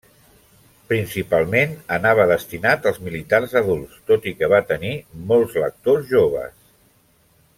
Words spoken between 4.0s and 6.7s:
tot i que va tenir molts lectors joves.